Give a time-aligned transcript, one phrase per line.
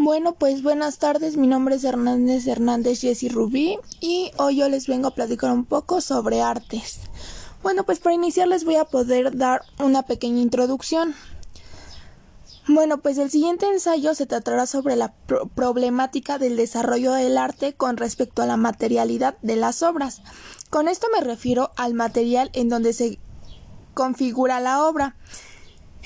[0.00, 4.86] Bueno, pues buenas tardes, mi nombre es Hernández Hernández Jessy Rubí y hoy yo les
[4.86, 7.00] vengo a platicar un poco sobre artes.
[7.64, 11.16] Bueno, pues para iniciar les voy a poder dar una pequeña introducción.
[12.68, 15.14] Bueno, pues el siguiente ensayo se tratará sobre la
[15.56, 20.22] problemática del desarrollo del arte con respecto a la materialidad de las obras.
[20.70, 23.18] Con esto me refiero al material en donde se
[23.94, 25.16] configura la obra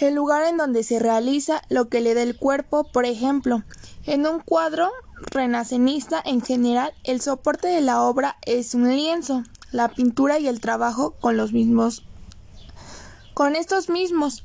[0.09, 3.63] el lugar en donde se realiza lo que le da el cuerpo, por ejemplo,
[4.05, 4.91] en un cuadro
[5.31, 10.61] renacenista en general el soporte de la obra es un lienzo, la pintura y el
[10.61, 12.05] trabajo con los mismos
[13.35, 14.45] con estos mismos.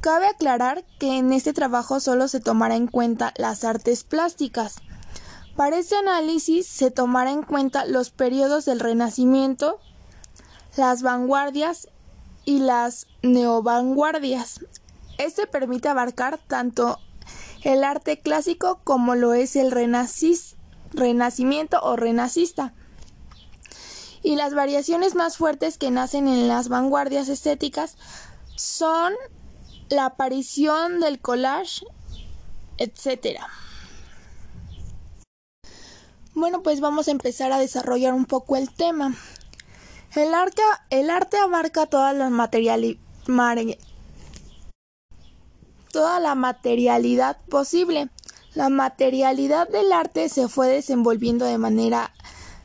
[0.00, 4.76] Cabe aclarar que en este trabajo solo se tomará en cuenta las artes plásticas.
[5.56, 9.78] Para este análisis se tomará en cuenta los periodos del Renacimiento,
[10.76, 11.88] las vanguardias
[12.44, 14.60] y las neovanguardias.
[15.18, 16.98] Este permite abarcar tanto
[17.62, 22.72] el arte clásico como lo es el renacimiento o renacista.
[24.22, 27.96] Y las variaciones más fuertes que nacen en las vanguardias estéticas
[28.56, 29.12] son
[29.88, 31.84] la aparición del collage,
[32.78, 33.40] etc.
[36.34, 39.14] Bueno, pues vamos a empezar a desarrollar un poco el tema.
[40.14, 40.32] El,
[40.90, 43.91] el arte abarca todas las materialidades
[45.92, 48.08] toda la materialidad posible.
[48.54, 52.12] La materialidad del arte se fue desenvolviendo de manera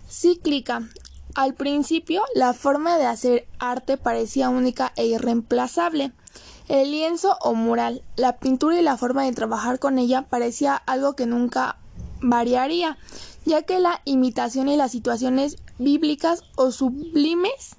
[0.09, 0.89] cíclica.
[1.35, 6.11] Al principio, la forma de hacer arte parecía única e irreemplazable.
[6.67, 11.13] El lienzo o mural, la pintura y la forma de trabajar con ella parecía algo
[11.13, 11.77] que nunca
[12.21, 12.97] variaría,
[13.45, 17.75] ya que la imitación y las situaciones bíblicas o sublimes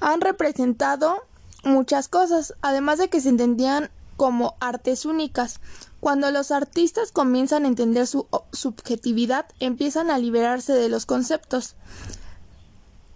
[0.00, 1.24] han representado
[1.64, 5.60] muchas cosas, además de que se entendían como artes únicas.
[5.98, 11.74] Cuando los artistas comienzan a entender su subjetividad, empiezan a liberarse de los conceptos.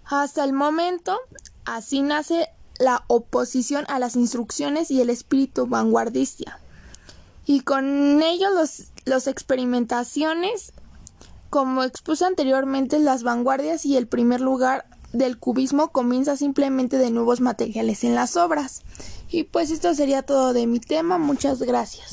[0.06, 1.18] Hasta el momento,
[1.66, 2.48] así nace
[2.78, 6.58] la oposición a las instrucciones y el espíritu vanguardista.
[7.44, 10.72] Y con ello los, los experimentaciones,
[11.50, 17.40] como expuse anteriormente, las vanguardias y el primer lugar del cubismo comienza simplemente de nuevos
[17.40, 18.82] materiales en las obras.
[19.30, 21.18] Y pues esto sería todo de mi tema.
[21.18, 22.02] Muchas gracias.